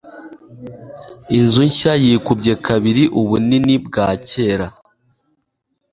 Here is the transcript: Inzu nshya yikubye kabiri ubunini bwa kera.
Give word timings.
Inzu 1.37 1.61
nshya 1.69 1.93
yikubye 2.03 2.53
kabiri 2.67 3.03
ubunini 3.21 3.75
bwa 3.85 4.07
kera. 4.27 4.67